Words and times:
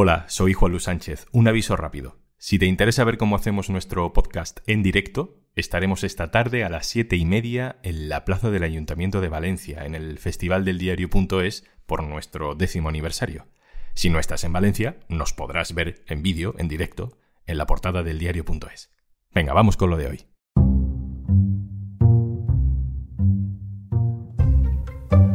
Hola, 0.00 0.26
soy 0.28 0.52
Juan 0.52 0.70
Luis 0.70 0.84
Sánchez. 0.84 1.26
Un 1.32 1.48
aviso 1.48 1.76
rápido. 1.76 2.20
Si 2.36 2.56
te 2.60 2.66
interesa 2.66 3.02
ver 3.02 3.18
cómo 3.18 3.34
hacemos 3.34 3.68
nuestro 3.68 4.12
podcast 4.12 4.60
en 4.68 4.84
directo, 4.84 5.40
estaremos 5.56 6.04
esta 6.04 6.30
tarde 6.30 6.62
a 6.62 6.68
las 6.68 6.86
siete 6.86 7.16
y 7.16 7.24
media 7.24 7.80
en 7.82 8.08
la 8.08 8.24
plaza 8.24 8.48
del 8.52 8.62
Ayuntamiento 8.62 9.20
de 9.20 9.28
Valencia, 9.28 9.84
en 9.84 9.96
el 9.96 10.20
Festival 10.20 10.64
del 10.64 10.78
Diario.es, 10.78 11.64
por 11.84 12.04
nuestro 12.04 12.54
décimo 12.54 12.88
aniversario. 12.88 13.48
Si 13.94 14.08
no 14.08 14.20
estás 14.20 14.44
en 14.44 14.52
Valencia, 14.52 15.00
nos 15.08 15.32
podrás 15.32 15.74
ver 15.74 16.04
en 16.06 16.22
vídeo, 16.22 16.54
en 16.58 16.68
directo, 16.68 17.18
en 17.44 17.58
la 17.58 17.66
portada 17.66 18.04
del 18.04 18.20
Diario.es. 18.20 18.92
Venga, 19.34 19.52
vamos 19.52 19.76
con 19.76 19.90
lo 19.90 19.96
de 19.96 20.06
hoy. 20.06 20.26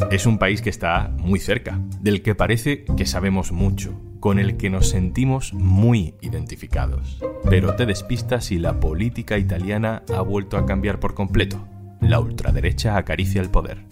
Es 0.09 0.25
un 0.25 0.37
país 0.37 0.61
que 0.61 0.69
está 0.69 1.09
muy 1.17 1.41
cerca, 1.41 1.81
del 1.99 2.21
que 2.21 2.33
parece 2.33 2.85
que 2.85 3.05
sabemos 3.05 3.51
mucho, 3.51 4.12
con 4.23 4.39
el 4.39 4.55
que 4.55 4.69
nos 4.69 4.87
sentimos 4.87 5.53
muy 5.53 6.15
identificados. 6.21 7.21
Pero 7.49 7.75
te 7.75 7.85
despistas 7.85 8.45
si 8.45 8.57
la 8.57 8.79
política 8.79 9.37
italiana 9.37 10.03
ha 10.15 10.21
vuelto 10.21 10.55
a 10.55 10.65
cambiar 10.65 11.01
por 11.01 11.13
completo. 11.13 11.67
La 11.99 12.21
ultraderecha 12.21 12.95
acaricia 12.95 13.41
el 13.41 13.49
poder. 13.49 13.85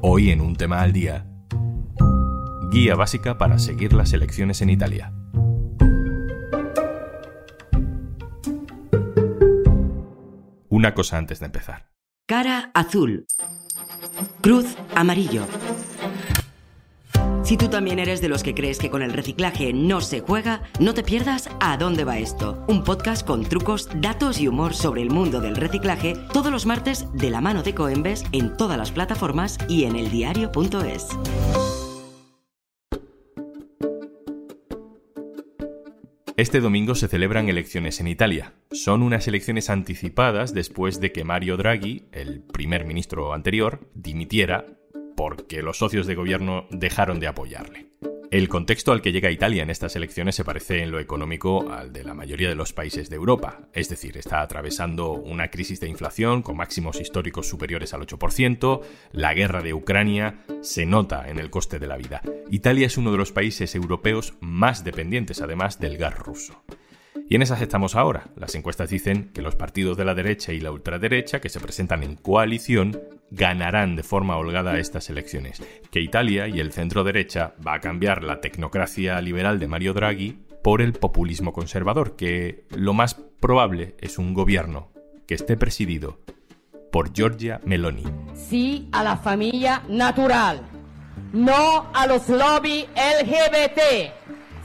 Hoy 0.00 0.30
en 0.30 0.40
un 0.42 0.54
tema 0.54 0.80
al 0.80 0.92
día, 0.92 1.26
guía 2.70 2.94
básica 2.94 3.36
para 3.36 3.58
seguir 3.58 3.92
las 3.92 4.12
elecciones 4.12 4.62
en 4.62 4.70
Italia. 4.70 5.12
Una 10.68 10.94
cosa 10.94 11.18
antes 11.18 11.40
de 11.40 11.46
empezar. 11.46 11.90
Cara 12.28 12.70
azul. 12.74 13.26
Cruz 14.40 14.76
amarillo. 14.94 15.48
Si 17.48 17.56
tú 17.56 17.70
también 17.70 17.98
eres 17.98 18.20
de 18.20 18.28
los 18.28 18.42
que 18.42 18.52
crees 18.52 18.78
que 18.78 18.90
con 18.90 19.00
el 19.00 19.14
reciclaje 19.14 19.72
no 19.72 20.02
se 20.02 20.20
juega, 20.20 20.64
no 20.80 20.92
te 20.92 21.02
pierdas 21.02 21.48
A 21.60 21.78
dónde 21.78 22.04
va 22.04 22.18
esto, 22.18 22.62
un 22.68 22.84
podcast 22.84 23.26
con 23.26 23.42
trucos, 23.42 23.88
datos 24.02 24.38
y 24.38 24.48
humor 24.48 24.74
sobre 24.74 25.00
el 25.00 25.08
mundo 25.08 25.40
del 25.40 25.56
reciclaje 25.56 26.12
todos 26.34 26.52
los 26.52 26.66
martes 26.66 27.06
de 27.14 27.30
la 27.30 27.40
mano 27.40 27.62
de 27.62 27.74
Coembes 27.74 28.24
en 28.32 28.54
todas 28.54 28.76
las 28.76 28.92
plataformas 28.92 29.56
y 29.66 29.84
en 29.84 29.96
eldiario.es. 29.96 31.08
Este 36.36 36.60
domingo 36.60 36.94
se 36.94 37.08
celebran 37.08 37.48
elecciones 37.48 37.98
en 38.00 38.08
Italia. 38.08 38.52
Son 38.72 39.02
unas 39.02 39.26
elecciones 39.26 39.70
anticipadas 39.70 40.52
después 40.52 41.00
de 41.00 41.12
que 41.12 41.24
Mario 41.24 41.56
Draghi, 41.56 42.08
el 42.12 42.42
primer 42.42 42.84
ministro 42.84 43.32
anterior, 43.32 43.88
dimitiera 43.94 44.66
porque 45.18 45.62
los 45.62 45.78
socios 45.78 46.06
de 46.06 46.14
gobierno 46.14 46.68
dejaron 46.70 47.18
de 47.18 47.26
apoyarle. 47.26 47.88
El 48.30 48.48
contexto 48.48 48.92
al 48.92 49.02
que 49.02 49.10
llega 49.10 49.32
Italia 49.32 49.64
en 49.64 49.70
estas 49.70 49.96
elecciones 49.96 50.36
se 50.36 50.44
parece 50.44 50.80
en 50.80 50.92
lo 50.92 51.00
económico 51.00 51.72
al 51.72 51.92
de 51.92 52.04
la 52.04 52.14
mayoría 52.14 52.48
de 52.48 52.54
los 52.54 52.72
países 52.72 53.10
de 53.10 53.16
Europa, 53.16 53.62
es 53.72 53.88
decir, 53.88 54.16
está 54.16 54.42
atravesando 54.42 55.10
una 55.10 55.50
crisis 55.50 55.80
de 55.80 55.88
inflación 55.88 56.42
con 56.42 56.56
máximos 56.56 57.00
históricos 57.00 57.48
superiores 57.48 57.94
al 57.94 58.02
8%, 58.02 58.80
la 59.10 59.34
guerra 59.34 59.60
de 59.60 59.74
Ucrania 59.74 60.44
se 60.60 60.86
nota 60.86 61.28
en 61.28 61.40
el 61.40 61.50
coste 61.50 61.80
de 61.80 61.88
la 61.88 61.96
vida. 61.96 62.22
Italia 62.48 62.86
es 62.86 62.96
uno 62.96 63.10
de 63.10 63.18
los 63.18 63.32
países 63.32 63.74
europeos 63.74 64.34
más 64.38 64.84
dependientes 64.84 65.42
además 65.42 65.80
del 65.80 65.96
gas 65.96 66.16
ruso. 66.16 66.62
Y 67.30 67.34
en 67.34 67.42
esas 67.42 67.60
estamos 67.60 67.94
ahora. 67.94 68.28
Las 68.36 68.54
encuestas 68.54 68.88
dicen 68.88 69.30
que 69.34 69.42
los 69.42 69.54
partidos 69.54 69.98
de 69.98 70.06
la 70.06 70.14
derecha 70.14 70.52
y 70.54 70.60
la 70.60 70.72
ultraderecha, 70.72 71.40
que 71.40 71.50
se 71.50 71.60
presentan 71.60 72.02
en 72.02 72.16
coalición, 72.16 72.98
ganarán 73.30 73.96
de 73.96 74.02
forma 74.02 74.38
holgada 74.38 74.78
estas 74.78 75.10
elecciones. 75.10 75.62
Que 75.90 76.00
Italia 76.00 76.48
y 76.48 76.58
el 76.58 76.72
centro 76.72 77.04
derecha 77.04 77.52
va 77.64 77.74
a 77.74 77.80
cambiar 77.80 78.24
la 78.24 78.40
tecnocracia 78.40 79.20
liberal 79.20 79.58
de 79.58 79.68
Mario 79.68 79.92
Draghi 79.92 80.38
por 80.62 80.80
el 80.80 80.94
populismo 80.94 81.52
conservador, 81.52 82.16
que 82.16 82.64
lo 82.70 82.94
más 82.94 83.14
probable 83.14 83.94
es 84.00 84.16
un 84.16 84.32
gobierno 84.32 84.88
que 85.26 85.34
esté 85.34 85.58
presidido 85.58 86.20
por 86.90 87.12
Giorgia 87.12 87.60
Meloni. 87.66 88.04
Sí 88.34 88.88
a 88.92 89.04
la 89.04 89.18
familia 89.18 89.82
natural, 89.86 90.62
no 91.34 91.90
a 91.92 92.06
los 92.06 92.26
lobby 92.30 92.86
LGBT, 92.96 94.12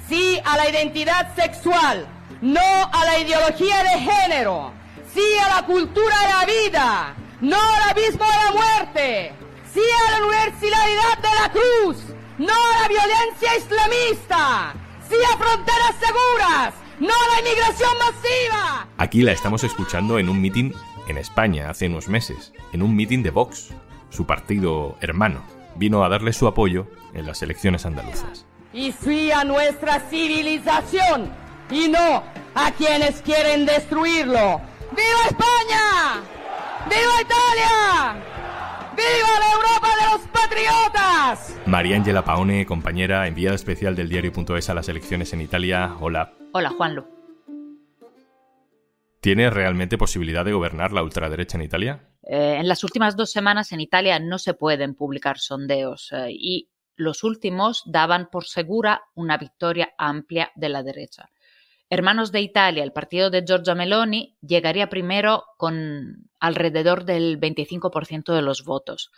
sí 0.07 0.39
a 0.45 0.55
la 0.55 0.69
identidad 0.69 1.35
sexual 1.35 2.07
no 2.43 2.59
a 2.91 3.05
la 3.05 3.19
ideología 3.19 3.83
de 3.83 3.99
género, 3.99 4.73
sí 5.13 5.23
a 5.41 5.55
la 5.55 5.65
cultura 5.65 6.13
de 6.23 6.27
la 6.27 6.45
vida, 6.45 7.15
no 7.39 7.55
al 7.55 7.91
abismo 7.91 8.25
de 8.25 8.43
la 8.43 8.51
muerte, 8.51 9.33
sí 9.73 9.79
a 9.79 10.11
la 10.11 10.25
universalidad 10.25 11.17
de 11.21 11.41
la 11.41 11.51
cruz, 11.53 12.03
no 12.37 12.51
a 12.51 12.81
la 12.81 12.87
violencia 12.89 13.57
islamista, 13.57 14.73
sí 15.07 15.15
a 15.33 15.37
fronteras 15.37 15.95
seguras, 16.01 16.73
no 16.99 17.13
a 17.13 17.33
la 17.33 17.47
inmigración 17.47 17.91
masiva. 17.97 18.87
Aquí 18.97 19.21
la 19.21 19.31
estamos 19.31 19.63
escuchando 19.63 20.19
en 20.19 20.27
un 20.27 20.41
mitin 20.41 20.73
en 21.07 21.17
España 21.17 21.69
hace 21.69 21.87
unos 21.87 22.09
meses, 22.09 22.51
en 22.73 22.83
un 22.83 22.93
mitin 22.93 23.23
de 23.23 23.31
Vox, 23.31 23.69
su 24.09 24.25
partido 24.25 24.97
hermano. 24.99 25.45
Vino 25.75 26.03
a 26.03 26.09
darle 26.09 26.33
su 26.33 26.45
apoyo 26.45 26.87
en 27.13 27.25
las 27.25 27.41
elecciones 27.41 27.85
andaluzas. 27.85 28.45
Y 28.73 28.91
sí 28.91 29.31
a 29.31 29.45
nuestra 29.45 30.01
civilización 30.09 31.42
y 31.73 31.89
no 31.89 32.23
a 32.55 32.71
quienes 32.71 33.21
quieren 33.21 33.65
destruirlo. 33.65 34.61
¡Viva 34.91 35.25
España! 35.25 36.21
¡Viva 36.85 37.21
Italia! 37.21 38.23
¡Viva 38.95 39.39
la 39.39 39.53
Europa 39.53 39.87
de 39.99 40.11
los 40.11 40.27
patriotas! 40.27 41.59
María 41.65 41.95
Ángela 41.95 42.23
Paone, 42.23 42.65
compañera, 42.67 43.27
enviada 43.27 43.55
especial 43.55 43.95
del 43.95 44.09
diario.es 44.09 44.69
a 44.69 44.73
las 44.75 44.87
elecciones 44.87 45.33
en 45.33 45.41
Italia. 45.41 45.95
Hola. 45.99 46.33
Hola, 46.51 46.69
Juanlo. 46.69 47.07
¿Tiene 49.19 49.49
realmente 49.49 49.97
posibilidad 49.97 50.45
de 50.45 50.53
gobernar 50.53 50.91
la 50.91 51.01
ultraderecha 51.01 51.57
en 51.57 51.63
Italia? 51.63 52.09
Eh, 52.21 52.57
en 52.59 52.67
las 52.67 52.83
últimas 52.83 53.15
dos 53.15 53.31
semanas 53.31 53.71
en 53.71 53.79
Italia 53.79 54.19
no 54.19 54.37
se 54.37 54.53
pueden 54.53 54.93
publicar 54.95 55.39
sondeos 55.39 56.11
eh, 56.11 56.27
y 56.29 56.69
los 56.95 57.23
últimos 57.23 57.83
daban 57.85 58.29
por 58.29 58.45
segura 58.45 59.01
una 59.15 59.37
victoria 59.37 59.93
amplia 59.97 60.51
de 60.55 60.69
la 60.69 60.83
derecha. 60.83 61.29
Hermanos 61.93 62.31
de 62.31 62.41
Italia, 62.41 62.83
el 62.83 62.91
partido 62.91 63.29
de 63.29 63.43
Giorgia 63.45 63.75
Meloni, 63.75 64.35
llegaría 64.41 64.89
primero 64.89 65.45
con 65.57 66.27
alrededor 66.39 67.05
del 67.05 67.39
25% 67.39 68.33
de 68.33 68.41
los 68.41 68.65
votos. 68.65 69.11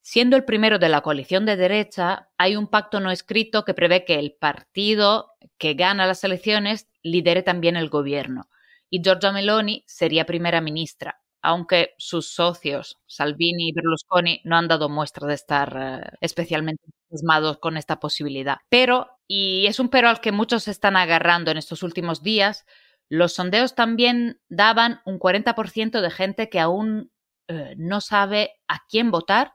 Siendo 0.00 0.34
el 0.34 0.44
primero 0.44 0.80
de 0.80 0.88
la 0.88 1.00
coalición 1.02 1.46
de 1.46 1.54
derecha, 1.54 2.28
hay 2.36 2.56
un 2.56 2.66
pacto 2.66 2.98
no 2.98 3.12
escrito 3.12 3.64
que 3.64 3.72
prevé 3.72 4.04
que 4.04 4.18
el 4.18 4.32
partido 4.32 5.30
que 5.58 5.74
gana 5.74 6.08
las 6.08 6.24
elecciones 6.24 6.88
lidere 7.04 7.44
también 7.44 7.76
el 7.76 7.88
gobierno. 7.88 8.48
Y 8.90 9.00
Giorgia 9.00 9.30
Meloni 9.30 9.84
sería 9.86 10.26
primera 10.26 10.60
ministra, 10.60 11.20
aunque 11.42 11.94
sus 11.98 12.32
socios, 12.32 12.98
Salvini 13.06 13.68
y 13.68 13.72
Berlusconi, 13.72 14.40
no 14.44 14.56
han 14.56 14.68
dado 14.68 14.88
muestra 14.88 15.26
de 15.26 15.34
estar 15.34 15.76
eh, 15.76 16.16
especialmente 16.20 16.82
entusiasmados 16.86 17.58
con 17.58 17.76
esta 17.76 18.00
posibilidad. 18.00 18.58
Pero 18.68 19.18
y 19.28 19.66
es 19.66 19.78
un 19.78 19.90
pero 19.90 20.08
al 20.08 20.20
que 20.20 20.32
muchos 20.32 20.64
se 20.64 20.70
están 20.70 20.96
agarrando 20.96 21.50
en 21.50 21.58
estos 21.58 21.82
últimos 21.82 22.22
días. 22.22 22.64
Los 23.10 23.34
sondeos 23.34 23.74
también 23.74 24.40
daban 24.48 25.00
un 25.04 25.18
40% 25.18 26.00
de 26.00 26.10
gente 26.10 26.48
que 26.48 26.60
aún 26.60 27.12
eh, 27.48 27.74
no 27.76 28.00
sabe 28.00 28.52
a 28.68 28.86
quién 28.88 29.10
votar 29.10 29.52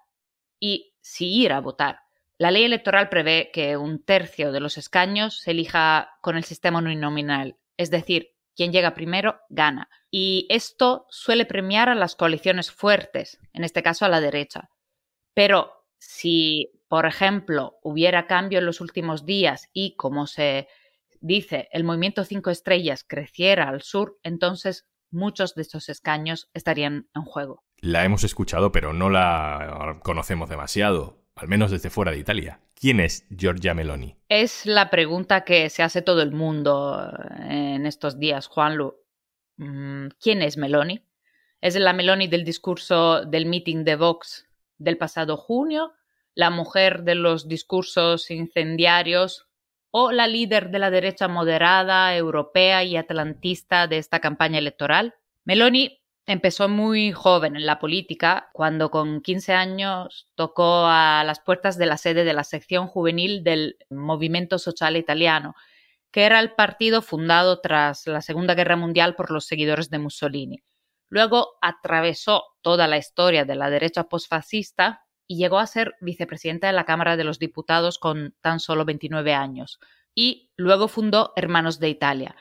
y 0.60 0.94
si 1.02 1.28
ir 1.42 1.52
a 1.54 1.60
votar. 1.60 2.00
La 2.38 2.52
ley 2.52 2.64
electoral 2.64 3.10
prevé 3.10 3.52
que 3.54 3.78
un 3.78 4.04
tercio 4.04 4.52
de 4.52 4.60
los 4.60 4.78
escaños 4.78 5.40
se 5.40 5.52
elija 5.52 6.12
con 6.22 6.36
el 6.38 6.44
sistema 6.44 6.80
uninominal, 6.80 7.58
es 7.78 7.92
decir, 7.92 8.34
quien 8.56 8.72
llega 8.72 8.94
primero 8.94 9.40
gana. 9.50 9.90
Y 10.10 10.48
esto 10.50 11.06
suele 11.10 11.46
premiar 11.46 11.90
a 11.90 11.96
las 11.96 12.16
coaliciones 12.16 12.72
fuertes, 12.72 13.40
en 13.54 13.64
este 13.64 13.84
caso 13.84 14.06
a 14.06 14.10
la 14.10 14.22
derecha. 14.22 14.70
Pero 15.34 15.72
si 15.98 16.84
por 16.94 17.08
ejemplo, 17.08 17.80
hubiera 17.82 18.28
cambio 18.28 18.60
en 18.60 18.68
los 18.68 18.80
últimos 18.80 19.26
días 19.26 19.68
y, 19.74 19.96
como 19.96 20.28
se 20.28 20.68
dice, 21.22 21.68
el 21.72 21.84
movimiento 21.84 22.24
cinco 22.24 22.52
estrellas 22.52 23.04
creciera 23.04 23.68
al 23.68 23.82
sur, 23.82 24.20
entonces 24.22 24.88
muchos 25.10 25.56
de 25.56 25.64
estos 25.64 25.90
escaños 25.90 26.52
estarían 26.54 27.08
en 27.16 27.24
juego. 27.24 27.64
La 27.80 28.06
hemos 28.06 28.24
escuchado, 28.24 28.72
pero 28.72 28.94
no 28.94 29.10
la 29.10 29.98
conocemos 30.04 30.50
demasiado, 30.50 31.23
al 31.36 31.48
menos 31.48 31.72
desde 31.72 31.90
fuera 31.90 32.12
de 32.12 32.20
Italia. 32.20 32.60
¿Quién 32.76 33.00
es 33.00 33.26
Giorgia 33.30 33.74
Meloni? 33.74 34.16
Es 34.30 34.66
la 34.66 34.90
pregunta 34.90 35.44
que 35.44 35.70
se 35.70 35.84
hace 35.84 36.02
todo 36.02 36.22
el 36.22 36.32
mundo 36.32 37.12
en 37.40 37.86
estos 37.86 38.20
días, 38.20 38.48
Juanlu. 38.48 38.96
Mm, 39.58 40.08
¿Quién 40.20 40.42
es 40.42 40.58
Meloni? 40.58 41.06
¿Es 41.62 41.76
la 41.76 41.94
Meloni 41.94 42.28
del 42.28 42.44
discurso 42.44 43.24
del 43.26 43.46
meeting 43.46 43.84
de 43.84 43.96
Vox 43.96 44.48
del 44.78 44.98
pasado 44.98 45.38
junio? 45.38 45.94
la 46.36 46.50
mujer 46.50 47.04
de 47.04 47.16
los 47.16 47.48
discursos 47.48 48.32
incendiarios 48.32 49.48
o 49.92 50.12
la 50.12 50.28
líder 50.28 50.72
de 50.72 50.80
la 50.80 50.90
derecha 50.90 51.28
moderada, 51.28 52.16
europea 52.16 52.84
y 52.84 52.98
atlantista 52.98 53.88
de 53.88 54.00
esta 54.00 54.20
campaña 54.20 54.58
electoral? 54.58 55.16
Meloni 55.44 56.03
Empezó 56.26 56.70
muy 56.70 57.12
joven 57.12 57.58
en 57.58 57.66
la 57.66 57.80
política, 57.80 58.50
cuando 58.54 58.90
con 58.90 59.22
15 59.22 59.54
años 59.54 60.30
tocó 60.36 60.86
a 60.86 61.24
las 61.26 61.42
puertas 61.42 61.78
de 61.78 61.86
la 61.86 61.98
sede 61.98 62.24
de 62.24 62.34
la 62.34 62.46
sección 62.46 62.88
juvenil 62.88 63.44
del 63.44 63.76
Movimiento 63.90 64.58
Sociale 64.58 65.00
Italiano, 65.00 65.54
que 66.12 66.24
era 66.24 66.40
el 66.40 66.54
partido 66.54 67.02
fundado 67.02 67.60
tras 67.60 68.08
la 68.08 68.22
Segunda 68.22 68.56
Guerra 68.56 68.78
Mundial 68.78 69.16
por 69.16 69.32
los 69.32 69.46
seguidores 69.46 69.90
de 69.90 70.00
Mussolini. 70.00 70.64
Luego 71.10 71.58
atravesó 71.62 72.44
toda 72.62 72.88
la 72.88 72.98
historia 72.98 73.44
de 73.44 73.56
la 73.56 73.70
derecha 73.70 74.06
posfascista 74.06 75.06
y 75.28 75.38
llegó 75.38 75.60
a 75.60 75.68
ser 75.68 75.96
vicepresidenta 76.00 76.68
de 76.68 76.74
la 76.74 76.86
Cámara 76.86 77.18
de 77.18 77.26
los 77.26 77.38
Diputados 77.38 78.00
con 78.00 78.34
tan 78.40 78.62
solo 78.62 78.86
29 78.86 79.34
años. 79.34 79.80
Y 80.16 80.52
luego 80.56 80.88
fundó 80.88 81.34
Hermanos 81.36 81.80
de 81.80 81.90
Italia. 81.90 82.36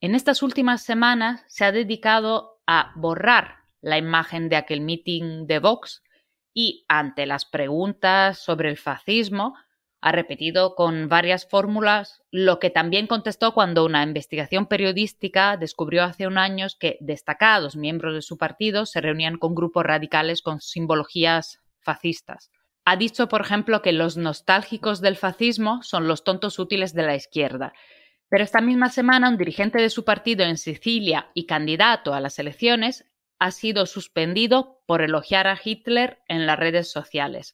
En 0.00 0.14
estas 0.14 0.42
últimas 0.42 0.82
semanas 0.82 1.44
se 1.46 1.64
ha 1.64 1.72
dedicado 1.72 2.57
a 2.68 2.92
borrar 2.94 3.64
la 3.80 3.96
imagen 3.96 4.50
de 4.50 4.56
aquel 4.56 4.82
meeting 4.82 5.46
de 5.46 5.58
Vox 5.58 6.02
y 6.52 6.84
ante 6.86 7.24
las 7.24 7.46
preguntas 7.46 8.38
sobre 8.38 8.68
el 8.68 8.76
fascismo 8.76 9.56
ha 10.00 10.12
repetido 10.12 10.74
con 10.74 11.08
varias 11.08 11.48
fórmulas 11.48 12.22
lo 12.30 12.58
que 12.60 12.68
también 12.68 13.06
contestó 13.06 13.54
cuando 13.54 13.86
una 13.86 14.02
investigación 14.02 14.66
periodística 14.66 15.56
descubrió 15.56 16.04
hace 16.04 16.26
un 16.26 16.36
año 16.36 16.66
que 16.78 16.98
destacados 17.00 17.74
miembros 17.74 18.14
de 18.14 18.22
su 18.22 18.36
partido 18.36 18.84
se 18.84 19.00
reunían 19.00 19.38
con 19.38 19.54
grupos 19.54 19.84
radicales 19.84 20.42
con 20.42 20.60
simbologías 20.60 21.60
fascistas. 21.80 22.50
Ha 22.84 22.96
dicho, 22.96 23.28
por 23.28 23.40
ejemplo, 23.40 23.80
que 23.80 23.92
los 23.92 24.16
nostálgicos 24.18 25.00
del 25.00 25.16
fascismo 25.16 25.82
son 25.82 26.06
los 26.06 26.22
tontos 26.22 26.58
útiles 26.58 26.92
de 26.92 27.02
la 27.02 27.16
izquierda. 27.16 27.72
Pero 28.28 28.44
esta 28.44 28.60
misma 28.60 28.90
semana 28.90 29.28
un 29.28 29.38
dirigente 29.38 29.80
de 29.80 29.90
su 29.90 30.04
partido 30.04 30.44
en 30.44 30.58
Sicilia 30.58 31.30
y 31.34 31.46
candidato 31.46 32.14
a 32.14 32.20
las 32.20 32.38
elecciones 32.38 33.06
ha 33.38 33.50
sido 33.52 33.86
suspendido 33.86 34.82
por 34.86 35.00
elogiar 35.00 35.46
a 35.46 35.58
Hitler 35.62 36.18
en 36.28 36.46
las 36.46 36.58
redes 36.58 36.90
sociales. 36.90 37.52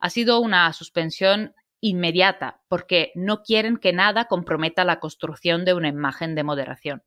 Ha 0.00 0.10
sido 0.10 0.40
una 0.40 0.72
suspensión 0.72 1.54
inmediata, 1.80 2.62
porque 2.68 3.12
no 3.14 3.42
quieren 3.42 3.76
que 3.76 3.92
nada 3.92 4.24
comprometa 4.24 4.84
la 4.84 5.00
construcción 5.00 5.66
de 5.66 5.74
una 5.74 5.88
imagen 5.88 6.34
de 6.34 6.42
moderación. 6.42 7.02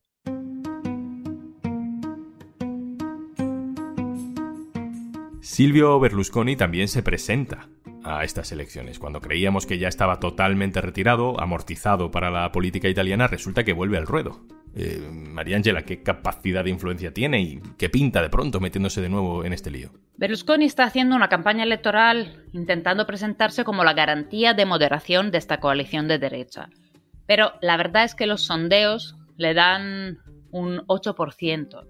Silvio 5.40 5.98
Berlusconi 5.98 6.54
también 6.54 6.86
se 6.86 7.02
presenta 7.02 7.68
a 8.04 8.24
estas 8.24 8.52
elecciones. 8.52 8.98
Cuando 8.98 9.20
creíamos 9.20 9.66
que 9.66 9.78
ya 9.78 9.88
estaba 9.88 10.20
totalmente 10.20 10.80
retirado, 10.80 11.40
amortizado 11.40 12.10
para 12.10 12.30
la 12.30 12.50
política 12.52 12.88
italiana, 12.88 13.26
resulta 13.26 13.64
que 13.64 13.72
vuelve 13.72 13.98
al 13.98 14.06
ruedo. 14.06 14.40
Eh, 14.74 15.08
María 15.10 15.56
Ángela, 15.56 15.82
¿qué 15.82 16.02
capacidad 16.02 16.62
de 16.62 16.70
influencia 16.70 17.12
tiene 17.12 17.40
y 17.40 17.60
qué 17.76 17.88
pinta 17.88 18.22
de 18.22 18.28
pronto 18.28 18.60
metiéndose 18.60 19.00
de 19.00 19.08
nuevo 19.08 19.44
en 19.44 19.52
este 19.52 19.70
lío? 19.70 19.90
Berlusconi 20.16 20.66
está 20.66 20.84
haciendo 20.84 21.16
una 21.16 21.28
campaña 21.28 21.64
electoral 21.64 22.44
intentando 22.52 23.06
presentarse 23.06 23.64
como 23.64 23.84
la 23.84 23.94
garantía 23.94 24.54
de 24.54 24.66
moderación 24.66 25.30
de 25.30 25.38
esta 25.38 25.58
coalición 25.58 26.06
de 26.08 26.18
derecha. 26.18 26.68
Pero 27.26 27.52
la 27.60 27.76
verdad 27.76 28.04
es 28.04 28.14
que 28.14 28.26
los 28.26 28.44
sondeos 28.44 29.16
le 29.36 29.54
dan 29.54 30.18
un 30.50 30.78
8%, 30.86 31.86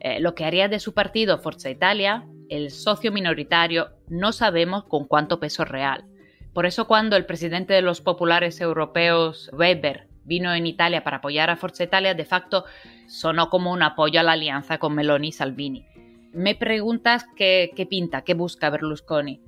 eh, 0.00 0.20
lo 0.20 0.34
que 0.34 0.44
haría 0.44 0.68
de 0.68 0.78
su 0.78 0.94
partido 0.94 1.38
Forza 1.38 1.70
Italia 1.70 2.24
el 2.50 2.70
socio 2.70 3.12
minoritario 3.12 3.90
no 4.08 4.32
sabemos 4.32 4.84
con 4.84 5.06
cuánto 5.06 5.40
peso 5.40 5.64
real. 5.64 6.04
Por 6.52 6.66
eso 6.66 6.86
cuando 6.86 7.16
el 7.16 7.26
presidente 7.26 7.74
de 7.74 7.82
los 7.82 8.00
populares 8.00 8.60
europeos, 8.60 9.50
Weber, 9.52 10.08
vino 10.24 10.52
en 10.54 10.66
Italia 10.66 11.04
para 11.04 11.18
apoyar 11.18 11.50
a 11.50 11.56
Forza 11.56 11.84
Italia, 11.84 12.14
de 12.14 12.24
facto 12.24 12.64
sonó 13.06 13.50
como 13.50 13.72
un 13.72 13.82
apoyo 13.82 14.20
a 14.20 14.22
la 14.22 14.32
alianza 14.32 14.78
con 14.78 14.94
Meloni 14.94 15.28
y 15.28 15.32
Salvini. 15.32 15.86
Me 16.32 16.54
preguntas 16.54 17.26
qué, 17.36 17.70
qué 17.76 17.86
pinta, 17.86 18.22
qué 18.22 18.34
busca 18.34 18.70
Berlusconi. 18.70 19.40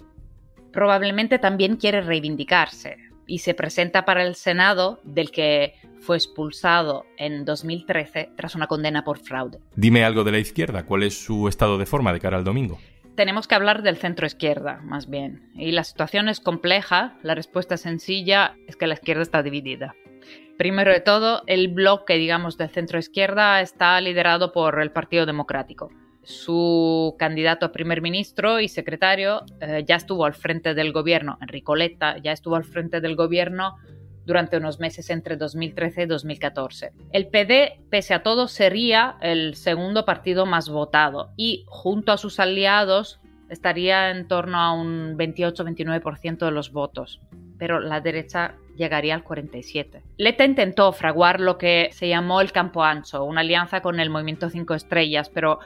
Probablemente 0.73 1.39
también 1.39 1.77
quiere 1.77 2.01
reivindicarse 2.01 2.97
y 3.27 3.39
se 3.39 3.55
presenta 3.55 4.05
para 4.05 4.25
el 4.25 4.35
Senado, 4.35 5.01
del 5.03 5.31
que 5.31 5.75
fue 6.01 6.17
expulsado 6.17 7.05
en 7.17 7.45
2013 7.45 8.31
tras 8.37 8.55
una 8.55 8.67
condena 8.67 9.05
por 9.05 9.19
fraude. 9.19 9.61
Dime 9.77 10.05
algo 10.05 10.25
de 10.25 10.33
la 10.33 10.39
izquierda, 10.39 10.85
¿cuál 10.85 11.03
es 11.03 11.23
su 11.25 11.49
estado 11.49 11.79
de 11.79 11.87
forma 11.87 12.13
de 12.13 12.21
cara 12.21 12.37
al 12.37 12.45
domingo? 12.45 12.79
Tenemos 13.15 13.49
que 13.49 13.57
hablar 13.57 13.83
del 13.83 13.97
centro 13.97 14.27
izquierda, 14.27 14.81
más 14.85 15.11
bien. 15.11 15.51
Y 15.55 15.73
la 15.73 15.83
situación 15.83 16.29
es 16.29 16.39
compleja, 16.39 17.19
la 17.23 17.35
respuesta 17.35 17.77
sencilla 17.77 18.55
es 18.69 18.77
que 18.77 18.87
la 18.87 18.95
izquierda 18.95 19.23
está 19.23 19.43
dividida. 19.43 19.97
Primero 20.57 20.93
de 20.93 21.01
todo, 21.01 21.43
el 21.47 21.69
bloque, 21.69 22.15
digamos, 22.15 22.57
de 22.59 22.69
centro 22.69 22.99
izquierda 22.99 23.61
está 23.61 24.01
liderado 24.01 24.53
por 24.53 24.81
el 24.81 24.93
Partido 24.93 25.27
Democrático. 25.27 25.91
Su 26.23 27.17
candidato 27.19 27.67
a 27.67 27.73
primer 27.73 28.03
ministro 28.03 28.61
y 28.61 28.69
secretario 28.69 29.45
eh, 29.61 29.85
ya 29.87 29.97
estuvo 29.97 30.25
al 30.25 30.35
frente 30.35 30.75
del 30.75 30.93
gobierno, 30.93 31.39
Enrico 31.41 31.75
Letta, 31.75 32.19
ya 32.19 32.33
estuvo 32.33 32.55
al 32.55 32.65
frente 32.65 33.01
del 33.01 33.17
gobierno 33.17 33.77
durante 34.29 34.59
unos 34.59 34.79
meses 34.79 35.09
entre 35.09 35.39
2013 35.39 36.03
y 36.03 36.07
2014. 36.07 36.93
El 37.13 37.29
PD, 37.29 37.81
pese 37.89 38.13
a 38.13 38.23
todo, 38.23 38.47
sería 38.47 39.17
el 39.23 39.55
segundo 39.55 40.05
partido 40.05 40.45
más 40.45 40.69
votado 40.69 41.31
y 41.37 41.65
junto 41.67 42.13
a 42.13 42.19
sus 42.19 42.39
aliados 42.39 43.21
estaría 43.49 44.11
en 44.11 44.29
torno 44.29 44.59
a 44.59 44.73
un 44.75 45.17
28-29% 45.17 46.45
de 46.45 46.51
los 46.51 46.73
votos, 46.73 47.23
pero 47.59 47.81
la 47.81 48.03
derecha 48.03 48.57
llegaría 48.77 49.15
al 49.15 49.25
47. 49.25 50.03
Letta 50.19 50.45
intentó 50.45 50.93
fraguar 50.93 51.41
lo 51.41 51.57
que 51.57 51.89
se 51.93 52.07
llamó 52.07 52.43
el 52.43 52.53
campo 52.53 52.85
ancho, 52.85 53.25
una 53.25 53.41
alianza 53.41 53.81
con 53.81 53.99
el 53.99 54.11
movimiento 54.11 54.51
Cinco 54.51 54.75
Estrellas, 54.75 55.31
pero 55.31 55.59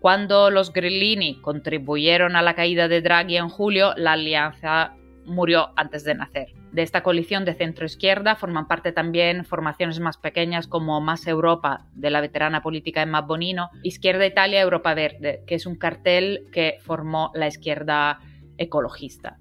cuando 0.00 0.50
los 0.50 0.72
Grillini 0.72 1.40
contribuyeron 1.40 2.34
a 2.34 2.42
la 2.42 2.54
caída 2.54 2.88
de 2.88 3.02
Draghi 3.02 3.36
en 3.36 3.50
julio, 3.50 3.94
la 3.96 4.12
alianza 4.12 4.96
murió 5.30 5.70
antes 5.76 6.04
de 6.04 6.14
nacer. 6.14 6.48
De 6.72 6.82
esta 6.82 7.02
coalición 7.02 7.44
de 7.44 7.54
centro-izquierda 7.54 8.36
forman 8.36 8.68
parte 8.68 8.92
también 8.92 9.44
formaciones 9.44 9.98
más 10.00 10.18
pequeñas 10.18 10.66
como 10.66 11.00
Más 11.00 11.26
Europa, 11.26 11.86
de 11.94 12.10
la 12.10 12.20
veterana 12.20 12.62
política 12.62 13.02
Emma 13.02 13.22
Bonino, 13.22 13.70
Izquierda 13.82 14.26
Italia, 14.26 14.60
Europa 14.60 14.94
Verde, 14.94 15.42
que 15.46 15.54
es 15.54 15.66
un 15.66 15.76
cartel 15.76 16.46
que 16.52 16.78
formó 16.82 17.30
la 17.34 17.46
izquierda 17.46 18.20
ecologista. 18.58 19.38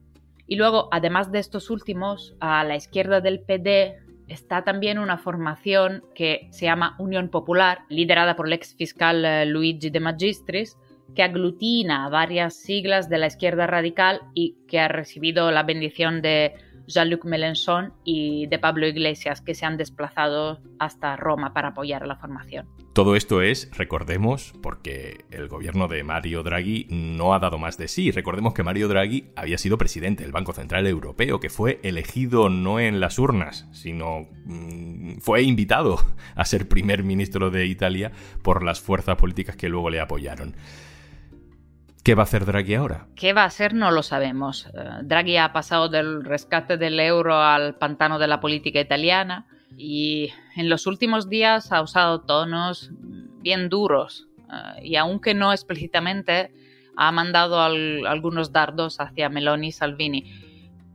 Y 0.47 0.56
luego, 0.56 0.88
además 0.91 1.31
de 1.31 1.39
estos 1.39 1.69
últimos, 1.69 2.35
a 2.39 2.63
la 2.63 2.75
izquierda 2.75 3.21
del 3.21 3.42
PD 3.42 3.97
está 4.27 4.63
también 4.63 5.00
una 5.00 5.18
formación 5.18 6.03
que 6.15 6.47
se 6.51 6.65
llama 6.65 6.95
Unión 7.00 7.30
Popular, 7.30 7.80
liderada 7.89 8.35
por 8.35 8.47
el 8.47 8.53
ex 8.53 8.75
fiscal 8.75 9.25
eh, 9.25 9.45
Luigi 9.45 9.89
De 9.89 10.00
Magistris, 10.00 10.77
que 11.15 11.23
aglutina 11.23 12.09
varias 12.09 12.53
siglas 12.56 13.09
de 13.09 13.17
la 13.17 13.27
izquierda 13.27 13.67
radical 13.67 14.21
y 14.33 14.56
que 14.67 14.79
ha 14.79 14.88
recibido 14.88 15.51
la 15.51 15.63
bendición 15.63 16.21
de 16.21 16.53
Jean-Luc 16.89 17.23
Mélenchon 17.25 17.94
y 18.03 18.47
de 18.47 18.59
Pablo 18.59 18.88
Iglesias, 18.88 19.41
que 19.41 19.53
se 19.53 19.65
han 19.65 19.77
desplazado 19.77 20.59
hasta 20.80 21.16
Roma 21.16 21.54
para 21.54 21.69
apoyar 21.69 22.06
la 22.07 22.16
formación. 22.16 22.68
Todo 22.94 23.16
esto 23.16 23.42
es, 23.42 23.69
recordemos, 23.78 24.54
porque 24.61 25.23
el 25.30 25.47
gobierno 25.47 25.87
de 25.87 26.04
Mario 26.04 26.44
Draghi 26.44 26.87
no 26.89 27.33
ha 27.33 27.39
dado 27.39 27.57
más 27.57 27.78
de 27.78 27.87
sí. 27.87 28.11
Recordemos 28.11 28.54
que 28.54 28.63
Mario 28.63 28.87
Draghi 28.87 29.30
había 29.35 29.57
sido 29.57 29.78
presidente 29.78 30.23
del 30.23 30.31
Banco 30.31 30.54
Central 30.54 30.87
Europeo, 30.87 31.39
que 31.39 31.49
fue 31.49 31.80
elegido 31.83 32.49
no 32.49 32.80
en 32.80 32.99
las 32.99 33.19
urnas, 33.19 33.69
sino 33.71 34.28
mm, 34.45 35.19
fue 35.19 35.44
invitado 35.44 36.04
a 36.35 36.44
ser 36.44 36.68
primer 36.68 37.04
ministro 37.04 37.51
de 37.51 37.68
Italia 37.68 38.11
por 38.42 38.63
las 38.63 38.81
fuerzas 38.81 39.16
políticas 39.16 39.56
que 39.56 39.69
luego 39.69 39.89
le 39.89 40.01
apoyaron. 40.01 40.56
¿Qué 42.03 42.15
va 42.15 42.23
a 42.23 42.25
hacer 42.25 42.45
Draghi 42.45 42.75
ahora? 42.75 43.07
¿Qué 43.15 43.33
va 43.33 43.44
a 43.44 43.47
hacer? 43.47 43.73
No 43.73 43.91
lo 43.91 44.03
sabemos. 44.03 44.68
Eh, 44.68 44.89
Draghi 45.03 45.37
ha 45.37 45.51
pasado 45.51 45.89
del 45.89 46.23
rescate 46.23 46.77
del 46.77 46.99
euro 46.99 47.41
al 47.41 47.75
pantano 47.75 48.19
de 48.19 48.27
la 48.27 48.39
política 48.39 48.79
italiana 48.79 49.45
y 49.77 50.29
en 50.56 50.69
los 50.69 50.87
últimos 50.87 51.29
días 51.29 51.71
ha 51.71 51.81
usado 51.81 52.21
tonos 52.21 52.91
bien 53.41 53.69
duros 53.69 54.27
eh, 54.51 54.85
y 54.85 54.95
aunque 54.95 55.33
no 55.33 55.51
explícitamente 55.51 56.51
ha 56.95 57.11
mandado 57.11 57.61
algunos 57.61 58.51
dardos 58.51 58.99
hacia 58.99 59.29
Meloni 59.29 59.68
y 59.68 59.71
Salvini. 59.71 60.33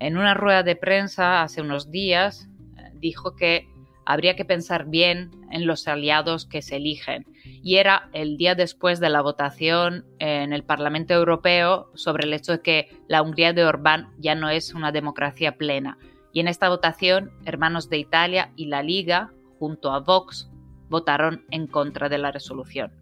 En 0.01 0.17
una 0.17 0.35
rueda 0.35 0.63
de 0.63 0.77
prensa 0.77 1.43
hace 1.43 1.63
unos 1.63 1.91
días 1.91 2.49
eh, 2.77 2.91
dijo 2.95 3.37
que 3.37 3.69
habría 4.07 4.37
que 4.37 4.45
pensar 4.45 4.87
bien 4.87 5.31
en 5.51 5.67
los 5.67 5.89
aliados 5.89 6.47
que 6.47 6.63
se 6.63 6.77
eligen. 6.77 7.27
Y 7.45 7.77
era 7.77 8.09
el 8.13 8.37
día 8.37 8.55
después 8.55 9.01
de 9.01 9.11
la 9.11 9.23
votación 9.23 10.05
en 10.19 10.53
el 10.53 10.65
Parlamento 10.65 11.15
Europeo 11.15 11.91
sobre 11.95 12.27
el 12.27 12.33
hecho 12.35 12.53
de 12.53 12.61
que 12.61 12.97
la 13.09 13.23
Hungría 13.23 13.53
de 13.53 13.65
Orbán 13.65 14.11
ya 14.19 14.35
no 14.35 14.49
es 14.49 14.75
una 14.75 14.93
democracia 14.93 15.57
plena. 15.57 15.99
Y 16.33 16.41
en 16.41 16.49
esta 16.49 16.69
votación, 16.69 17.31
Hermanos 17.45 17.89
de 17.89 17.99
Italia 17.99 18.51
y 18.57 18.67
la 18.67 18.83
Liga, 18.83 19.31
junto 19.59 19.93
a 19.93 20.01
Vox, 20.01 20.51
votaron 20.89 21.45
en 21.51 21.67
contra 21.67 22.09
de 22.09 22.19
la 22.19 22.33
resolución. 22.33 22.93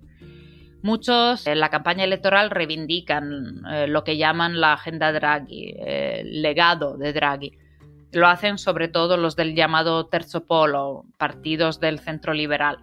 Muchos 0.82 1.46
en 1.46 1.60
la 1.60 1.70
campaña 1.70 2.04
electoral 2.04 2.50
reivindican 2.50 3.62
eh, 3.70 3.86
lo 3.86 4.02
que 4.02 4.16
llaman 4.16 4.60
la 4.60 4.72
agenda 4.72 5.12
Draghi, 5.12 5.76
el 5.78 6.42
legado 6.42 6.96
de 6.96 7.12
Draghi 7.12 7.52
lo 8.12 8.28
hacen 8.28 8.58
sobre 8.58 8.88
todo 8.88 9.16
los 9.16 9.36
del 9.36 9.54
llamado 9.54 10.06
terzo 10.06 10.44
polo, 10.44 11.04
partidos 11.18 11.80
del 11.80 11.98
centro 11.98 12.34
liberal, 12.34 12.78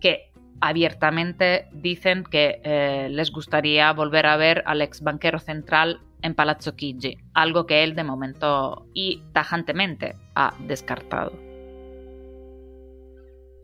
que 0.00 0.32
abiertamente 0.60 1.68
dicen 1.72 2.24
que 2.24 2.60
eh, 2.62 3.08
les 3.10 3.30
gustaría 3.32 3.92
volver 3.92 4.26
a 4.26 4.36
ver 4.36 4.62
al 4.66 4.80
ex 4.80 5.00
banquero 5.02 5.38
central 5.38 6.00
en 6.22 6.34
Palazzo 6.34 6.72
Chigi, 6.72 7.18
algo 7.34 7.66
que 7.66 7.82
él 7.82 7.94
de 7.94 8.04
momento 8.04 8.86
y 8.94 9.22
tajantemente 9.32 10.14
ha 10.34 10.54
descartado. 10.60 11.51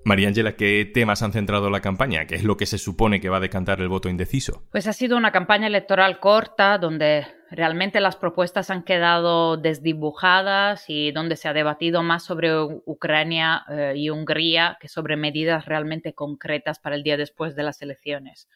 María 0.05 0.28
Ángela, 0.28 0.57
¿qué 0.57 0.90
temas 0.93 1.23
han 1.23 1.33
centrado 1.33 1.71
la 1.71 1.81
campaña? 1.81 2.26
¿Qué 2.26 2.35
es 2.35 2.45
lo 2.45 2.57
que 2.57 2.67
se 2.67 2.78
supone 2.78 3.21
que 3.21 3.28
va 3.28 3.38
a 3.38 3.40
decantar 3.40 3.81
el 3.81 3.88
voto 3.88 4.09
indeciso? 4.09 4.64
Pues 4.71 4.87
ha 4.87 4.93
sido 4.93 5.17
una 5.17 5.33
campaña 5.33 5.67
electoral 5.67 6.19
corta 6.21 6.78
donde 6.78 7.26
realmente 7.50 8.00
las 8.00 8.17
propuestas 8.17 8.71
han 8.71 8.85
quedado 8.85 9.57
desdibujadas 9.57 10.85
y 10.88 11.12
donde 11.12 11.37
se 11.37 11.49
ha 11.49 11.52
debatido 11.52 12.02
más 12.02 12.25
sobre 12.25 12.50
Ucrania 12.87 13.64
eh, 13.69 13.95
y 13.97 14.11
Hungría 14.11 14.78
que 14.81 14.88
sobre 14.88 15.17
medidas 15.17 15.67
realmente 15.67 16.14
concretas 16.14 16.78
para 16.78 16.97
el 16.97 17.02
día 17.02 17.17
después 17.17 17.55
de 17.55 17.62
las 17.62 17.83
elecciones. 17.83 18.49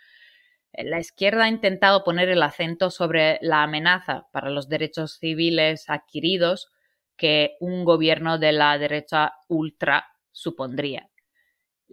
La 0.73 0.99
izquierda 0.99 1.45
ha 1.45 1.49
intentado 1.49 2.03
poner 2.03 2.31
el 2.31 2.43
acento 2.43 2.91
sobre 2.91 3.39
la 3.43 3.63
amenaza 3.63 4.27
para 4.33 4.49
los 4.49 4.69
derechos 4.71 5.19
civiles 5.19 5.85
adquiridos 5.89 6.69
que 7.17 7.57
un 7.61 7.85
gobierno 7.85 8.39
de 8.39 8.53
la 8.53 8.79
derecha 8.79 9.35
ultra 9.49 10.07
supondría. 10.31 11.12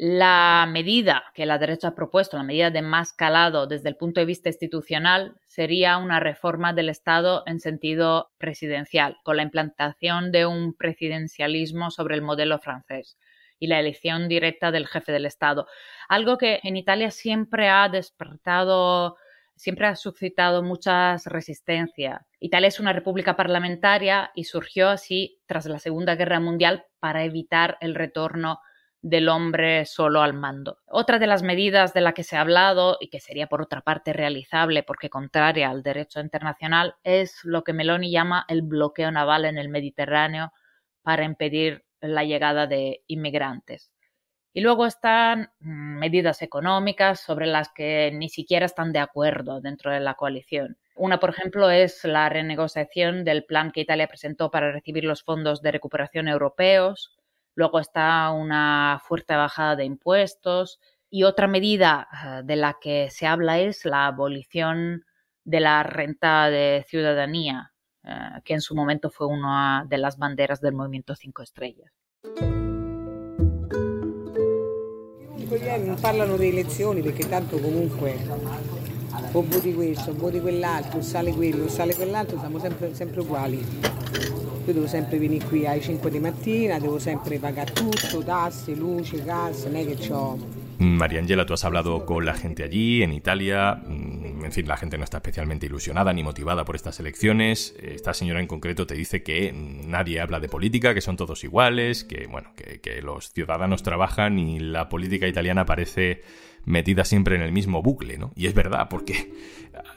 La 0.01 0.65
medida 0.71 1.25
que 1.33 1.45
la 1.45 1.57
derecha 1.57 1.89
ha 1.89 1.93
propuesto, 1.93 2.37
la 2.37 2.43
medida 2.43 2.71
de 2.71 2.81
más 2.81 3.11
calado 3.11 3.67
desde 3.67 3.89
el 3.89 3.97
punto 3.97 4.21
de 4.21 4.25
vista 4.25 4.47
institucional, 4.47 5.35
sería 5.45 5.97
una 5.97 6.21
reforma 6.21 6.71
del 6.71 6.87
Estado 6.87 7.43
en 7.45 7.59
sentido 7.59 8.31
presidencial, 8.37 9.17
con 9.25 9.35
la 9.35 9.43
implantación 9.43 10.31
de 10.31 10.45
un 10.45 10.73
presidencialismo 10.73 11.91
sobre 11.91 12.15
el 12.15 12.21
modelo 12.21 12.59
francés 12.59 13.17
y 13.59 13.67
la 13.67 13.77
elección 13.77 14.29
directa 14.29 14.71
del 14.71 14.87
jefe 14.87 15.11
del 15.11 15.25
Estado. 15.25 15.67
Algo 16.07 16.37
que 16.37 16.61
en 16.63 16.77
Italia 16.77 17.11
siempre 17.11 17.67
ha 17.67 17.89
despertado, 17.89 19.17
siempre 19.57 19.87
ha 19.87 19.97
suscitado 19.97 20.63
muchas 20.63 21.25
resistencias. 21.25 22.21
Italia 22.39 22.69
es 22.69 22.79
una 22.79 22.93
república 22.93 23.35
parlamentaria 23.35 24.31
y 24.33 24.45
surgió 24.45 24.87
así 24.87 25.41
tras 25.45 25.65
la 25.65 25.77
Segunda 25.77 26.15
Guerra 26.15 26.39
Mundial 26.39 26.85
para 27.01 27.25
evitar 27.25 27.77
el 27.81 27.95
retorno 27.95 28.61
del 29.01 29.29
hombre 29.29 29.85
solo 29.85 30.21
al 30.21 30.33
mando. 30.33 30.79
Otra 30.85 31.19
de 31.19 31.27
las 31.27 31.43
medidas 31.43 31.93
de 31.93 32.01
la 32.01 32.13
que 32.13 32.23
se 32.23 32.35
ha 32.35 32.41
hablado 32.41 32.97
y 32.99 33.09
que 33.09 33.19
sería 33.19 33.47
por 33.47 33.61
otra 33.61 33.81
parte 33.81 34.13
realizable 34.13 34.83
porque 34.83 35.09
contraria 35.09 35.69
al 35.69 35.83
derecho 35.83 36.19
internacional 36.19 36.95
es 37.03 37.39
lo 37.43 37.63
que 37.63 37.73
Meloni 37.73 38.11
llama 38.11 38.45
el 38.47 38.61
bloqueo 38.61 39.11
naval 39.11 39.45
en 39.45 39.57
el 39.57 39.69
Mediterráneo 39.69 40.51
para 41.01 41.23
impedir 41.23 41.85
la 42.01 42.23
llegada 42.23 42.67
de 42.67 43.03
inmigrantes. 43.07 43.91
Y 44.51 44.61
luego 44.61 44.85
están 44.85 45.51
mm, 45.59 45.99
medidas 45.99 46.41
económicas 46.41 47.19
sobre 47.19 47.45
las 47.45 47.69
que 47.69 48.11
ni 48.13 48.29
siquiera 48.29 48.65
están 48.65 48.91
de 48.91 48.99
acuerdo 48.99 49.61
dentro 49.61 49.91
de 49.91 49.99
la 49.99 50.15
coalición. 50.15 50.77
Una, 50.95 51.19
por 51.19 51.29
ejemplo, 51.29 51.69
es 51.69 52.03
la 52.03 52.27
renegociación 52.27 53.23
del 53.23 53.45
plan 53.45 53.71
que 53.71 53.81
Italia 53.81 54.07
presentó 54.07 54.51
para 54.51 54.71
recibir 54.71 55.05
los 55.05 55.23
fondos 55.23 55.61
de 55.61 55.71
recuperación 55.71 56.27
europeos, 56.27 57.17
Luego 57.55 57.79
está 57.79 58.31
una 58.31 59.01
fuerte 59.03 59.35
bajada 59.35 59.75
de 59.75 59.85
impuestos 59.85 60.79
y 61.09 61.23
otra 61.23 61.47
medida 61.47 62.07
eh, 62.11 62.41
de 62.43 62.55
la 62.55 62.77
que 62.79 63.09
se 63.09 63.27
habla 63.27 63.59
es 63.59 63.85
la 63.85 64.07
abolición 64.07 65.05
de 65.43 65.59
la 65.59 65.83
renta 65.83 66.49
de 66.49 66.85
ciudadanía, 66.87 67.73
eh, 68.03 68.41
que 68.45 68.53
en 68.53 68.61
su 68.61 68.75
momento 68.75 69.09
fue 69.09 69.27
una 69.27 69.85
de 69.87 69.97
las 69.97 70.17
banderas 70.17 70.61
del 70.61 70.73
movimiento 70.73 71.15
Cinco 71.15 71.41
Estrellas. 71.41 71.91
parlano 75.99 76.37
di 76.37 76.49
elezioni 76.49 77.01
perché 77.01 77.27
tanto 77.27 77.59
comunque 77.59 78.17
o 79.31 79.43
voti 79.47 79.73
questo, 79.73 80.13
voti 80.15 80.39
quell'altro, 80.39 81.01
sale 81.01 81.31
quello, 81.31 81.67
sale 81.67 81.95
quell'altro, 81.95 82.39
siamo 82.39 82.59
sempre, 82.59 82.93
sempre 82.93 83.21
uguali. 83.21 83.57
Io 84.65 84.73
devo 84.73 84.87
sempre 84.87 85.17
venire 85.17 85.45
qui 85.45 85.65
alle 85.65 85.81
5 85.81 86.11
di 86.11 86.19
mattina, 86.19 86.79
devo 86.79 86.99
sempre 86.99 87.37
pagare 87.39 87.73
tutto, 87.73 88.23
tasse, 88.23 88.75
luce, 88.75 89.23
gas, 89.23 89.63
non 89.65 89.75
è 89.75 89.85
che 89.85 90.13
ho... 90.13 90.37
María 90.77 91.19
Angela, 91.19 91.45
tú 91.45 91.53
has 91.53 91.63
hablado 91.65 92.05
con 92.05 92.23
la 92.23 92.33
gente 92.33 92.63
allí, 92.63 93.01
en 93.03 93.11
Italia. 93.11 93.81
En 94.43 94.51
fin, 94.51 94.67
la 94.67 94.77
gente 94.77 94.97
no 94.97 95.03
está 95.03 95.17
especialmente 95.17 95.65
ilusionada 95.65 96.13
ni 96.13 96.23
motivada 96.23 96.65
por 96.65 96.75
estas 96.75 96.99
elecciones. 96.99 97.75
Esta 97.81 98.13
señora 98.13 98.39
en 98.39 98.47
concreto 98.47 98.87
te 98.87 98.95
dice 98.95 99.23
que 99.23 99.51
nadie 99.53 100.21
habla 100.21 100.39
de 100.39 100.49
política, 100.49 100.93
que 100.93 101.01
son 101.01 101.17
todos 101.17 101.43
iguales, 101.43 102.03
que 102.03 102.27
bueno, 102.27 102.53
que 102.55 103.01
los 103.01 103.31
ciudadanos 103.31 103.83
trabajan 103.83 104.39
y 104.39 104.59
la 104.59 104.89
política 104.89 105.27
italiana 105.27 105.65
parece 105.65 106.23
metida 106.65 107.05
siempre 107.05 107.35
en 107.35 107.41
el 107.41 107.51
mismo 107.51 107.81
bucle, 107.81 108.17
¿no? 108.17 108.31
Y 108.35 108.47
es 108.47 108.53
verdad, 108.53 108.87
porque 108.89 109.33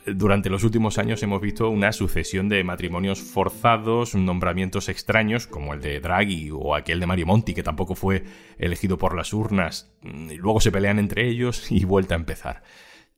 durante 0.06 0.48
los 0.48 0.64
últimos 0.64 0.98
años 0.98 1.22
hemos 1.22 1.40
visto 1.40 1.68
una 1.68 1.92
sucesión 1.92 2.48
de 2.48 2.64
matrimonios 2.64 3.20
forzados, 3.20 4.14
nombramientos 4.14 4.88
extraños, 4.88 5.46
como 5.46 5.74
el 5.74 5.80
de 5.80 6.00
Draghi 6.00 6.50
o 6.52 6.74
aquel 6.74 7.00
de 7.00 7.06
Mario 7.06 7.26
Monti, 7.26 7.54
que 7.54 7.62
tampoco 7.62 7.94
fue 7.94 8.24
elegido 8.58 8.96
por 8.96 9.16
las 9.16 9.32
urnas, 9.32 9.92
y 10.02 10.36
luego 10.36 10.60
se 10.60 10.72
pelean 10.72 10.98
entre 10.98 11.28
ellos 11.28 11.70
y 11.70 11.84
vuelta 11.84 12.14
a 12.14 12.18
empezar. 12.18 12.62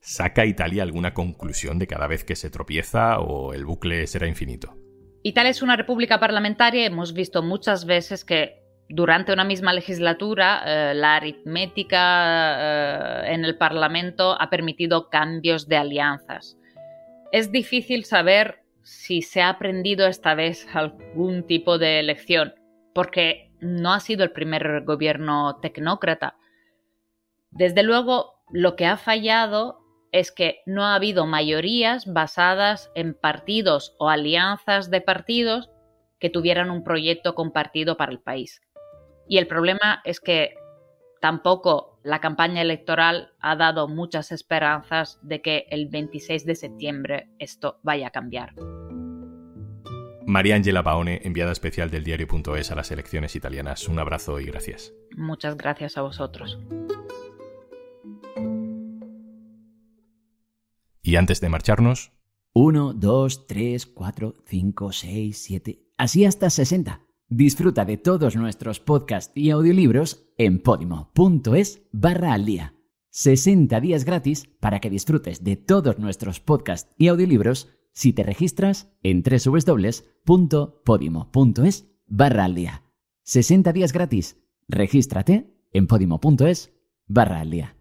¿Saca 0.06 0.44
Italia 0.44 0.82
alguna 0.82 1.14
conclusión 1.14 1.78
de 1.78 1.87
cada 1.87 2.06
vez 2.06 2.25
que 2.25 2.37
se 2.37 2.50
tropieza 2.50 3.20
o 3.20 3.54
el 3.54 3.64
bucle 3.64 4.06
será 4.06 4.28
infinito? 4.28 4.76
Italia 5.23 5.50
es 5.50 5.62
una 5.62 5.76
república 5.76 6.20
parlamentaria. 6.20 6.84
Hemos 6.84 7.14
visto 7.14 7.42
muchas 7.42 7.87
veces 7.87 8.23
que 8.23 8.62
durante 8.90 9.32
una 9.32 9.44
misma 9.44 9.73
legislatura 9.73 10.62
eh, 10.66 10.94
la 10.94 11.16
aritmética 11.16 13.23
eh, 13.25 13.32
en 13.32 13.46
el 13.46 13.56
Parlamento 13.56 14.37
ha 14.38 14.50
permitido 14.50 15.08
cambios 15.08 15.68
de 15.68 15.78
alianzas. 15.78 16.58
Es 17.32 17.50
difícil 17.50 18.04
saber 18.04 18.62
si 18.82 19.23
se 19.23 19.40
ha 19.40 19.49
aprendido 19.49 20.06
esta 20.06 20.34
vez 20.34 20.66
algún 20.75 21.46
tipo 21.46 21.78
de 21.78 22.00
elección, 22.00 22.52
porque 22.92 23.50
no 23.58 23.94
ha 23.94 24.00
sido 24.00 24.23
el 24.23 24.32
primer 24.32 24.82
gobierno 24.84 25.61
tecnócrata. 25.62 26.37
Desde 27.50 27.82
luego, 27.82 28.34
lo 28.52 28.76
que 28.76 28.84
ha 28.84 28.99
fallado 28.99 29.84
es 30.14 30.30
que 30.30 30.62
no 30.64 30.85
ha 30.85 30.94
habido 30.94 31.26
mayorías 31.26 32.06
basadas 32.06 32.92
en 32.94 33.14
partidos 33.14 33.97
o 33.99 34.09
alianzas 34.09 34.88
de 34.88 35.00
partidos 35.00 35.71
que 36.21 36.30
tuvieran 36.30 36.71
un 36.71 36.85
proyecto 36.85 37.35
compartido 37.35 37.97
para 37.97 38.12
el 38.12 38.21
país. 38.21 38.62
Y 39.28 39.38
el 39.38 39.49
problema 39.49 40.00
es 40.04 40.21
que 40.21 40.54
tampoco 41.21 41.99
la 42.04 42.21
campaña 42.21 42.62
electoral 42.62 43.33
ha 43.40 43.56
dado 43.56 43.88
muchas 43.88 44.30
esperanzas 44.30 45.18
de 45.23 45.42
que 45.42 45.66
el 45.71 45.88
26 45.88 46.47
de 46.47 46.54
septiembre 46.54 47.28
esto 47.40 47.80
vaya 47.83 48.06
a 48.06 48.11
cambiar. 48.11 48.54
María 50.26 50.54
Angela 50.54 50.85
Paone, 50.85 51.23
enviada 51.25 51.50
especial 51.50 51.90
del 51.90 52.04
diario.es 52.04 52.71
a 52.71 52.76
las 52.76 52.92
elecciones 52.92 53.35
italianas. 53.35 53.88
Un 53.88 53.99
abrazo 53.99 54.38
y 54.38 54.47
gracias. 54.47 54.94
Muchas 55.16 55.56
gracias 55.56 55.99
a 55.99 56.02
vosotros. 56.02 56.56
Y 61.04 61.14
antes 61.16 61.40
de 61.40 61.50
marcharnos... 61.50 62.11
1, 62.54 62.94
2, 62.94 63.46
3, 63.46 63.87
4, 63.87 64.34
5, 64.46 64.92
6, 64.92 65.38
7... 65.38 65.80
Así 65.96 66.25
hasta 66.25 66.50
60. 66.50 67.00
Disfruta 67.28 67.84
de 67.84 67.99
todos 67.99 68.34
nuestros 68.37 68.80
podcasts 68.80 69.32
y 69.37 69.50
audiolibros 69.50 70.25
en 70.38 70.61
podimo.es 70.61 71.82
barra 71.92 72.32
al 72.32 72.44
día. 72.46 72.75
60 73.11 73.80
días 73.80 74.04
gratis 74.04 74.49
para 74.61 74.80
que 74.80 74.90
disfrutes 74.90 75.44
de 75.44 75.56
todos 75.56 75.99
nuestros 75.99 76.40
podcasts 76.40 76.92
y 76.99 77.06
audiolibros 77.08 77.68
si 77.92 78.12
te 78.12 78.25
registras 78.25 78.90
en 79.02 79.23
www.podimo.es 79.23 79.87
barra 82.06 82.44
al 82.44 82.54
día. 82.54 82.82
60 83.23 83.73
días 83.73 83.92
gratis. 83.92 84.38
Regístrate 84.68 85.54
en 85.73 85.87
podimo.es 85.87 86.73
barra 87.06 87.40
al 87.40 87.50
día. 87.50 87.76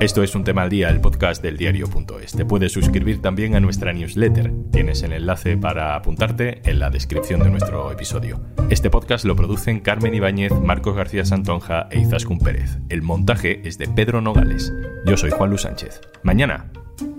Esto 0.00 0.22
es 0.22 0.34
un 0.34 0.44
tema 0.44 0.62
al 0.62 0.70
día, 0.70 0.90
el 0.90 1.00
podcast 1.00 1.42
del 1.42 1.56
diario.es. 1.56 2.32
Te 2.32 2.44
puedes 2.44 2.72
suscribir 2.72 3.22
también 3.22 3.54
a 3.54 3.60
nuestra 3.60 3.92
newsletter. 3.92 4.52
Tienes 4.70 5.02
el 5.02 5.12
enlace 5.12 5.56
para 5.56 5.94
apuntarte 5.94 6.60
en 6.68 6.78
la 6.78 6.90
descripción 6.90 7.42
de 7.42 7.50
nuestro 7.50 7.90
episodio. 7.90 8.40
Este 8.70 8.90
podcast 8.90 9.24
lo 9.24 9.36
producen 9.36 9.80
Carmen 9.80 10.14
Ibáñez, 10.14 10.52
Marcos 10.52 10.96
García 10.96 11.24
Santonja 11.24 11.88
e 11.90 12.00
Izaskun 12.00 12.38
Pérez. 12.38 12.78
El 12.88 13.02
montaje 13.02 13.66
es 13.66 13.78
de 13.78 13.88
Pedro 13.88 14.20
Nogales. 14.20 14.72
Yo 15.06 15.16
soy 15.16 15.30
Juan 15.30 15.50
Luis 15.50 15.62
Sánchez. 15.62 16.00
Mañana, 16.22 16.70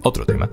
otro 0.03 0.25
tema. 0.25 0.49